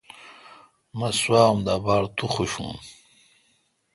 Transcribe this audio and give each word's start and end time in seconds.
مہ 0.97 1.09
سوام 1.19 1.55
دا 1.65 1.75
باڑ 1.85 2.03
تو 2.17 2.25
خوشون۔ 2.33 2.71